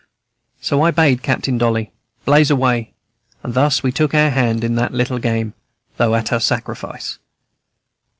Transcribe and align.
So 0.61 0.81
I 0.81 0.89
bade 0.89 1.21
Captain 1.21 1.59
Dolly 1.59 1.91
blaze 2.25 2.49
away, 2.49 2.91
and 3.43 3.53
thus 3.53 3.83
we 3.83 3.91
took 3.91 4.15
our 4.15 4.31
hand 4.31 4.63
in 4.63 4.73
the 4.73 4.89
little 4.89 5.19
game, 5.19 5.53
though 5.97 6.15
at 6.15 6.31
a 6.31 6.39
sacrifice. 6.39 7.19